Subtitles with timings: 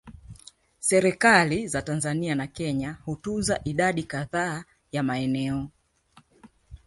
[0.79, 5.69] Serikali za Tanzania na Kenya hutunza idadi kadhaa ya maeneo